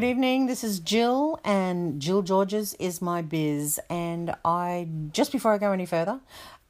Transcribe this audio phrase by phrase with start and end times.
[0.00, 0.46] good evening.
[0.46, 3.80] This is Jill, and Jill Georges is my biz.
[3.90, 6.20] And I just before I go any further,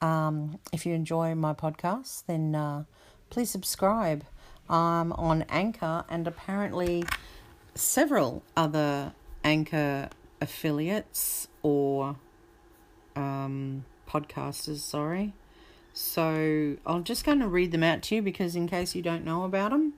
[0.00, 2.84] um, if you enjoy my podcast, then uh,
[3.28, 4.24] please subscribe.
[4.70, 7.04] I'm on Anchor and apparently
[7.74, 9.12] several other
[9.44, 10.08] Anchor
[10.40, 12.16] affiliates or
[13.14, 14.78] um, podcasters.
[14.78, 15.34] Sorry.
[15.92, 19.26] So I'm just going to read them out to you because in case you don't
[19.26, 19.92] know about them.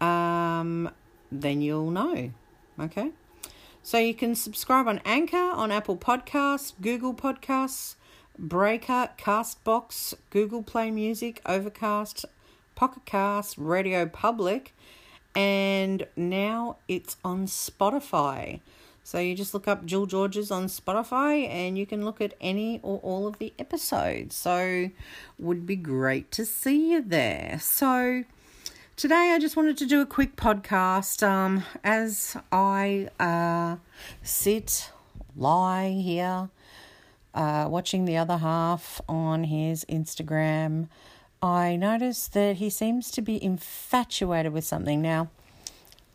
[0.00, 0.90] Um,
[1.30, 2.32] then you'll know.
[2.80, 3.10] Okay?
[3.82, 7.94] So you can subscribe on Anchor, on Apple Podcasts, Google Podcasts,
[8.38, 12.24] Breaker, Castbox, Google Play Music, Overcast,
[12.74, 14.74] Pocket Cast, Radio Public,
[15.34, 18.60] and now it's on Spotify.
[19.02, 22.80] So you just look up Jill Georges on Spotify and you can look at any
[22.82, 24.36] or all of the episodes.
[24.36, 24.90] So
[25.38, 27.58] would be great to see you there.
[27.60, 28.24] So
[29.00, 33.76] Today, I just wanted to do a quick podcast um, as I uh,
[34.22, 34.90] sit,
[35.34, 36.50] lie here,
[37.32, 40.88] uh, watching the other half on his Instagram.
[41.40, 45.00] I noticed that he seems to be infatuated with something.
[45.00, 45.30] Now,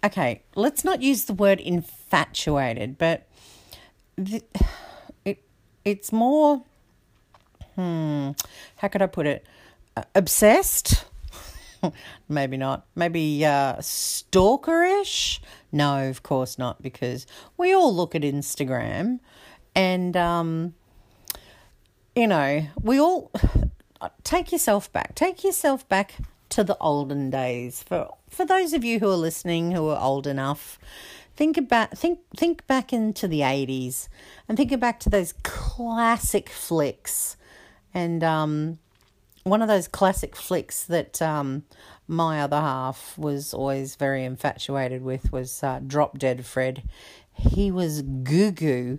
[0.04, 3.26] okay, let's not use the word infatuated, but
[4.16, 4.44] the,
[5.26, 5.42] it
[5.84, 6.62] it's more,
[7.74, 8.34] hmm,
[8.76, 9.44] how could I put it?
[9.98, 11.06] Uh, obsessed
[12.30, 12.86] maybe not.
[12.96, 15.40] Maybe uh, stalkerish?
[15.72, 19.20] No, of course not, because we all look at Instagram
[19.76, 20.74] and, um,
[22.16, 23.32] you know, we all
[24.24, 25.16] take yourself back.
[25.16, 26.16] Take yourself back
[26.50, 27.84] to the olden days.
[27.84, 30.80] For for those of you who are listening who are old enough,
[31.36, 34.10] think about think think back into the eighties
[34.48, 37.36] and think back to those classic flicks
[37.94, 38.80] and um
[39.46, 41.64] one of those classic flicks that um,
[42.08, 46.82] my other half was always very infatuated with was uh, Drop Dead Fred.
[47.32, 48.98] He was goo goo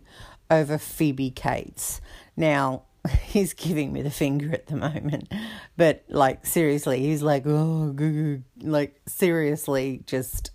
[0.49, 2.01] over Phoebe Cates.
[2.37, 2.85] Now,
[3.25, 5.33] he's giving me the finger at the moment,
[5.77, 10.53] but like seriously, he's like, oh, goo goo, like seriously, just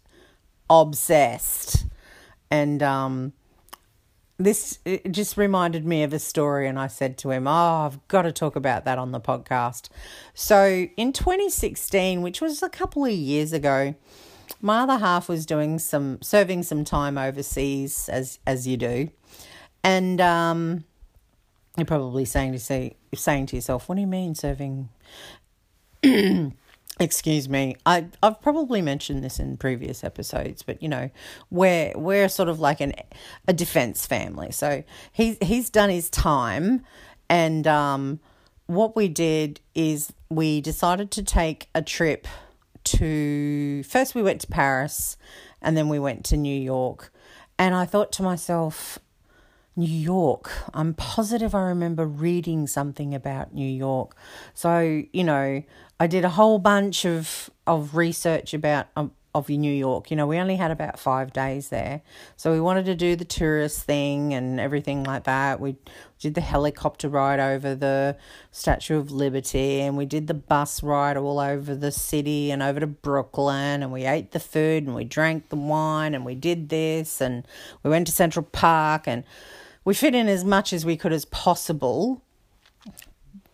[0.69, 1.85] obsessed.
[2.49, 3.33] And um,
[4.43, 4.79] this
[5.09, 8.31] just reminded me of a story and I said to him, "Oh, I've got to
[8.31, 9.89] talk about that on the podcast."
[10.33, 13.95] So, in 2016, which was a couple of years ago,
[14.61, 19.09] my other half was doing some serving some time overseas as as you do.
[19.83, 20.83] And um
[21.77, 24.89] you're probably saying to say saying to yourself, "What do you mean serving
[26.99, 27.75] excuse me.
[27.85, 31.09] I i've probably mentioned this in previous episodes but you know
[31.49, 32.93] we're we're sort of like an
[33.47, 34.51] a defense family.
[34.51, 36.83] So he's he's done his time
[37.29, 38.19] and um
[38.67, 42.27] what we did is we decided to take a trip
[42.83, 45.17] to first we went to paris
[45.61, 47.11] and then we went to new york.
[47.59, 48.99] And i thought to myself
[49.75, 50.51] New York.
[50.73, 54.15] I'm positive I remember reading something about New York.
[54.53, 55.63] So, you know,
[55.99, 60.11] I did a whole bunch of, of research about um, of New York.
[60.11, 62.01] You know, we only had about five days there.
[62.35, 65.61] So we wanted to do the tourist thing and everything like that.
[65.61, 65.77] We
[66.19, 68.17] did the helicopter ride over the
[68.51, 72.81] Statue of Liberty and we did the bus ride all over the city and over
[72.81, 76.69] to Brooklyn and we ate the food and we drank the wine and we did
[76.69, 77.47] this and
[77.83, 79.23] we went to Central Park and
[79.83, 82.21] we fit in as much as we could as possible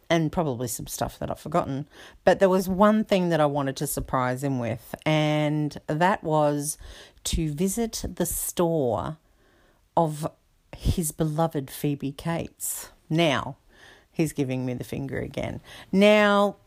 [0.09, 1.87] and probably some stuff that I've forgotten.
[2.23, 6.77] But there was one thing that I wanted to surprise him with, and that was
[7.25, 9.17] to visit the store
[9.95, 10.27] of
[10.75, 12.89] his beloved Phoebe Cates.
[13.09, 13.57] Now,
[14.11, 15.61] he's giving me the finger again.
[15.91, 16.57] Now,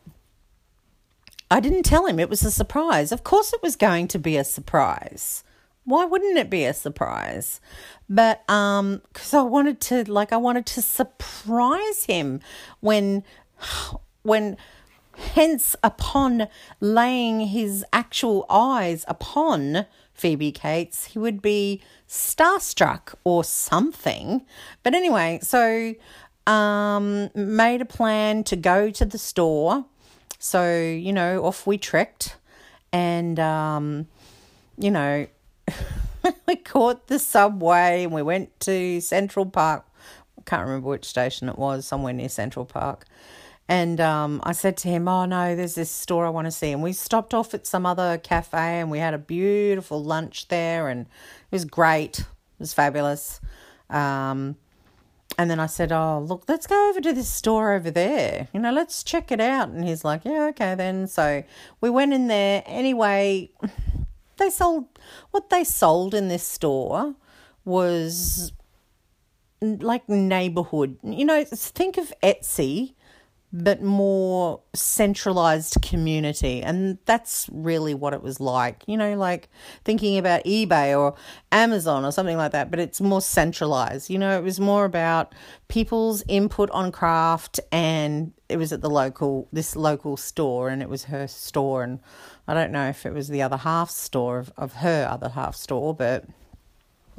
[1.50, 3.12] I didn't tell him it was a surprise.
[3.12, 5.44] Of course, it was going to be a surprise
[5.90, 7.60] why wouldn't it be a surprise?
[8.08, 12.40] But um cuz I wanted to like I wanted to surprise him
[12.80, 13.24] when
[14.22, 14.56] when
[15.16, 16.48] hence upon
[16.80, 24.44] laying his actual eyes upon Phoebe Cates, he would be starstruck or something.
[24.82, 25.94] But anyway, so
[26.46, 29.84] um made a plan to go to the store.
[30.38, 32.36] So, you know, off we trekked
[32.92, 34.08] and um
[34.78, 35.26] you know,
[36.46, 39.86] we caught the subway and we went to Central Park.
[40.38, 43.06] I can't remember which station it was, somewhere near Central Park.
[43.68, 46.72] And um, I said to him, Oh no, there's this store I want to see.
[46.72, 50.88] And we stopped off at some other cafe and we had a beautiful lunch there
[50.88, 51.06] and it
[51.52, 52.18] was great.
[52.18, 52.26] It
[52.58, 53.40] was fabulous.
[53.88, 54.56] Um,
[55.38, 58.48] and then I said, Oh, look, let's go over to this store over there.
[58.52, 59.68] You know, let's check it out.
[59.68, 61.06] And he's like, Yeah, okay then.
[61.06, 61.44] So
[61.80, 62.64] we went in there.
[62.66, 63.50] Anyway,
[64.40, 64.86] they sold
[65.30, 67.14] what they sold in this store
[67.64, 68.52] was
[69.60, 70.98] like neighborhood.
[71.02, 72.94] You know, think of Etsy
[73.52, 76.62] but more centralized community.
[76.62, 78.84] And that's really what it was like.
[78.86, 79.48] You know, like
[79.84, 81.14] thinking about eBay or
[81.50, 84.08] Amazon or something like that, but it's more centralized.
[84.08, 85.34] You know, it was more about
[85.68, 90.88] people's input on craft and it was at the local this local store and it
[90.88, 92.00] was her store and
[92.46, 95.56] I don't know if it was the other half store of, of her other half
[95.56, 96.24] store, but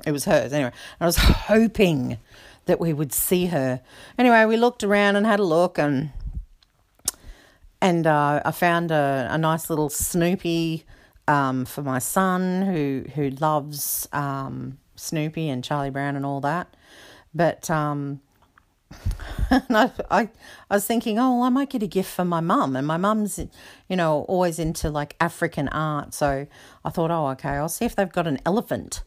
[0.06, 0.72] it was hers anyway.
[1.00, 2.18] I was hoping
[2.66, 3.82] that we would see her.
[4.18, 6.12] Anyway, we looked around and had a look and
[7.82, 10.86] and uh, I found a, a nice little Snoopy
[11.28, 16.76] um, for my son who who loves um, Snoopy and Charlie Brown and all that.
[17.34, 18.22] But um,
[19.52, 20.30] I, I
[20.70, 22.98] I was thinking, oh, well, I might get a gift for my mum, and my
[22.98, 23.40] mum's
[23.90, 26.48] you know always into like African art, so
[26.86, 29.04] I thought, oh, okay, I'll see if they've got an elephant.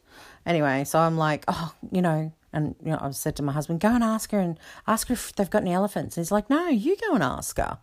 [0.46, 3.80] Anyway, so I'm like, oh, you know, and you know, I said to my husband,
[3.80, 6.16] go and ask her and ask her if they've got any elephants.
[6.16, 7.78] And he's like, no, you go and ask her.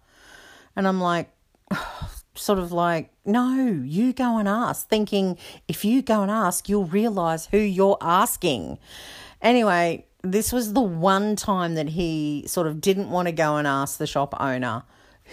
[0.75, 1.29] And I'm like,
[2.35, 5.37] sort of like, no, you go and ask, thinking
[5.67, 8.79] if you go and ask, you'll realize who you're asking.
[9.41, 13.67] Anyway, this was the one time that he sort of didn't want to go and
[13.67, 14.83] ask the shop owner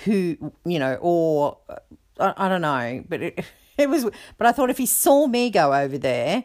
[0.04, 1.76] who, you know, or uh,
[2.18, 3.44] I, I don't know, but it,
[3.78, 4.04] it was,
[4.36, 6.44] but I thought if he saw me go over there,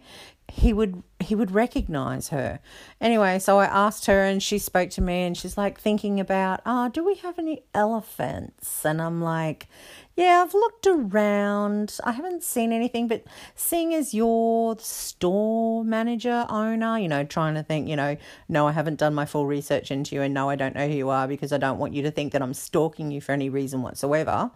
[0.52, 2.60] he would he would recognize her.
[3.02, 6.62] Anyway, so I asked her and she spoke to me and she's like thinking about,
[6.66, 9.68] "Oh, do we have any elephants?" And I'm like,
[10.16, 11.98] "Yeah, I've looked around.
[12.04, 13.24] I haven't seen anything, but
[13.56, 18.18] seeing as you're the store manager, owner, you know, trying to think, you know,
[18.48, 20.94] no, I haven't done my full research into you and no, I don't know who
[20.94, 23.50] you are because I don't want you to think that I'm stalking you for any
[23.50, 24.52] reason whatsoever."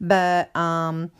[0.00, 1.10] But um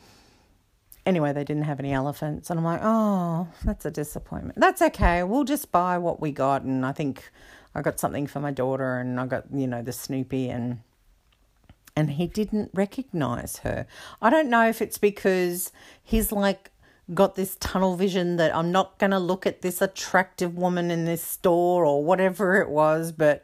[1.09, 2.49] anyway, they didn't have any elephants.
[2.49, 4.59] And I'm like, oh, that's a disappointment.
[4.59, 5.23] That's okay.
[5.23, 6.61] We'll just buy what we got.
[6.61, 7.29] And I think
[7.75, 10.79] I got something for my daughter and I got, you know, the Snoopy and
[11.95, 13.85] and he didn't recognize her.
[14.21, 16.71] I don't know if it's because he's like
[17.13, 21.03] got this tunnel vision that I'm not going to look at this attractive woman in
[21.05, 23.43] this store or whatever it was, but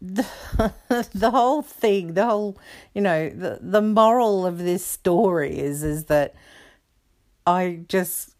[0.00, 0.26] the,
[1.14, 2.58] the whole thing, the whole,
[2.94, 6.34] you know, the, the moral of this story is, is that
[7.46, 8.34] I just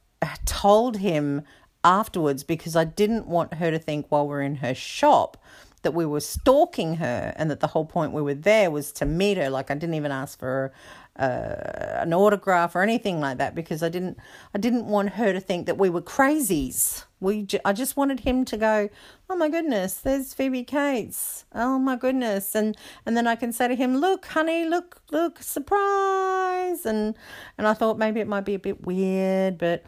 [0.44, 1.42] told him
[1.82, 5.36] afterwards because I didn't want her to think while we're in her shop
[5.82, 9.04] that we were stalking her and that the whole point we were there was to
[9.04, 9.50] meet her.
[9.50, 10.72] Like I didn't even ask for
[11.16, 11.54] uh,
[12.00, 14.18] an autograph or anything like that because I didn't
[14.54, 17.04] I didn't want her to think that we were crazies.
[17.24, 18.88] We I just wanted him to go,
[19.30, 21.46] "Oh my goodness, there's Phoebe Cates.
[21.54, 22.76] Oh my goodness." And
[23.06, 27.16] and then I can say to him, "Look, honey, look, look, surprise." And
[27.58, 29.84] and I thought maybe it might be a bit weird, but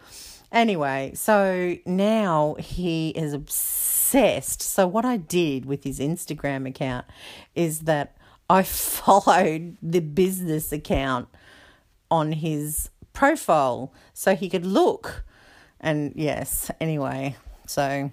[0.51, 4.63] anyway, so now he is obsessed.
[4.63, 7.05] So what I did with his Instagram account
[7.55, 8.17] is that
[8.49, 8.63] I
[9.03, 11.29] followed the business account
[12.11, 15.25] on his profile so he could look.
[15.81, 17.37] And yes, anyway,
[17.67, 18.11] so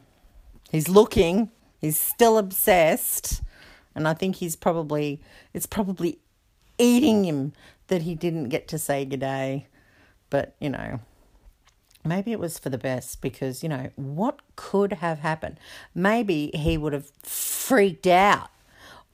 [0.72, 1.50] he's looking,
[1.80, 3.42] he's still obsessed,
[3.96, 5.22] and I think he's probably,
[5.54, 6.20] it's probably
[6.78, 7.54] eating him
[7.88, 9.68] that he didn't get to say good day.
[10.30, 11.00] But, you know,
[12.04, 15.60] maybe it was for the best because, you know, what could have happened?
[15.94, 18.50] Maybe he would have freaked out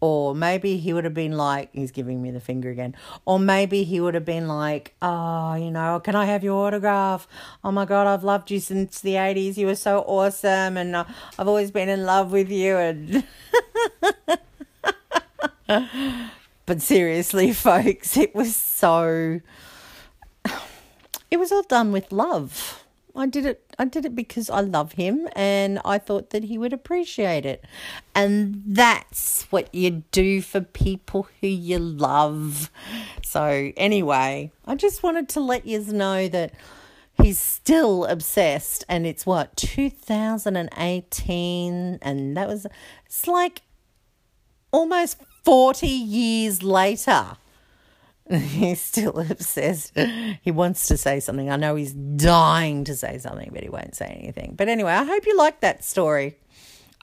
[0.02, 2.96] or maybe he would have been like, he's giving me the finger again.
[3.26, 7.28] Or maybe he would have been like, oh, you know, can I have your autograph?
[7.64, 9.58] Oh my God, I've loved you since the 80s.
[9.58, 10.78] You were so awesome.
[10.78, 11.04] And uh,
[11.38, 12.78] I've always been in love with you.
[12.78, 13.24] And.
[16.66, 19.42] but seriously, folks, it was so.
[21.32, 22.84] It was all done with love.
[23.16, 26.58] I did it I did it because I love him and I thought that he
[26.58, 27.64] would appreciate it.
[28.14, 32.70] And that's what you do for people who you love.
[33.24, 36.54] So anyway, I just wanted to let you know that
[37.22, 42.66] he's still obsessed and it's what 2018 and that was
[43.06, 43.62] it's like
[44.72, 47.36] almost 40 years later
[48.38, 49.98] he's still obsessed.
[50.42, 51.50] He wants to say something.
[51.50, 54.54] I know he's dying to say something, but he won't say anything.
[54.56, 56.38] But anyway, I hope you liked that story.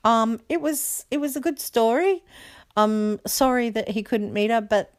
[0.05, 2.23] Um, it was it was a good story.
[2.77, 4.93] I'm sorry that he couldn't meet her, but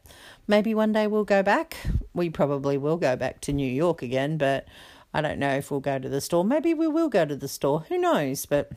[0.48, 1.78] maybe one day we'll go back.
[2.14, 4.68] We probably will go back to New York again, but
[5.14, 6.44] I don't know if we'll go to the store.
[6.44, 7.86] Maybe we will go to the store.
[7.88, 8.46] Who knows?
[8.46, 8.72] But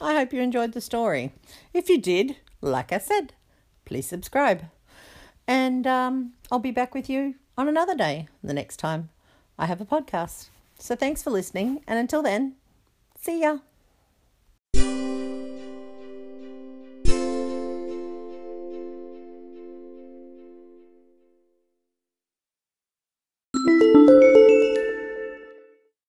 [0.00, 1.32] I hope you enjoyed the story.
[1.72, 3.34] If you did, like I said,
[3.84, 4.64] please subscribe.
[5.50, 9.08] And um, I'll be back with you on another day the next time
[9.58, 10.48] I have a podcast.
[10.78, 11.82] So thanks for listening.
[11.88, 12.54] And until then,
[13.20, 13.58] see ya.